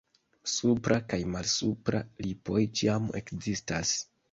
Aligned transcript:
Supra 0.53 0.97
kaj 1.11 1.19
malsupra 1.35 2.01
lipoj 2.25 2.65
ĉiam 2.81 3.09
ekzistas. 3.23 3.97